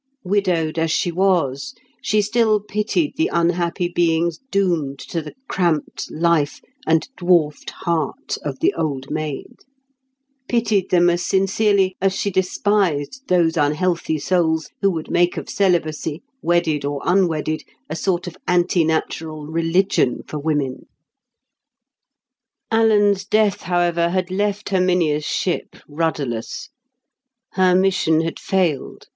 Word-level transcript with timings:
Widowed 0.23 0.79
as 0.79 0.89
she 0.89 1.11
was, 1.11 1.75
she 2.01 2.23
still 2.23 2.59
pitied 2.59 3.13
the 3.17 3.29
unhappy 3.31 3.87
beings 3.87 4.39
doomed 4.49 4.97
to 4.97 5.21
the 5.21 5.35
cramped 5.47 6.09
life 6.09 6.59
and 6.87 7.07
dwarfed 7.15 7.69
heart 7.69 8.35
of 8.41 8.61
the 8.61 8.73
old 8.73 9.11
maid; 9.11 9.57
pitied 10.47 10.89
them 10.89 11.07
as 11.07 11.23
sincerely 11.23 11.95
as 12.01 12.15
she 12.15 12.31
despised 12.31 13.27
those 13.27 13.55
unhealthy 13.55 14.17
souls 14.17 14.69
who 14.81 14.89
would 14.89 15.11
make 15.11 15.37
of 15.37 15.47
celibacy, 15.47 16.23
wedded 16.41 16.83
or 16.83 16.99
unwedded, 17.05 17.61
a 17.87 17.95
sort 17.95 18.25
of 18.25 18.35
anti 18.47 18.83
natural 18.83 19.45
religion 19.45 20.23
for 20.25 20.39
women. 20.39 20.87
Alan's 22.71 23.23
death, 23.23 23.61
however, 23.61 24.09
had 24.09 24.31
left 24.31 24.69
Herminia's 24.69 25.25
ship 25.25 25.75
rudderless. 25.87 26.69
Her 27.51 27.75
mission 27.75 28.21
had 28.21 28.39
failed. 28.39 29.05